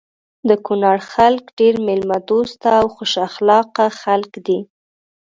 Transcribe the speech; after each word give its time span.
د 0.49 0.49
کونړ 0.65 0.97
خلک 1.13 1.43
ډير 1.59 1.75
ميلمه 1.87 2.17
دوسته 2.29 2.69
او 2.79 2.85
خوش 2.95 3.13
اخلاقه 3.27 3.85
خلک 4.01 4.31
دي. 4.45 4.59